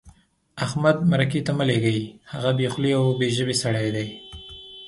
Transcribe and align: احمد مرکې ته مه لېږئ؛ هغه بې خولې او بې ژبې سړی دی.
احمد 0.65 0.97
مرکې 1.11 1.39
ته 1.47 1.51
مه 1.57 1.63
لېږئ؛ 1.69 1.99
هغه 2.33 2.51
بې 2.57 2.67
خولې 2.73 2.91
او 2.99 3.05
بې 3.19 3.27
ژبې 3.37 3.55
سړی 3.63 3.87
دی. 3.95 4.07